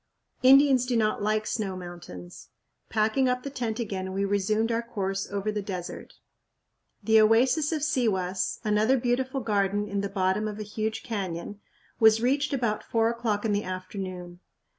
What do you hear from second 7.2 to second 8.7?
oasis of Sihuas,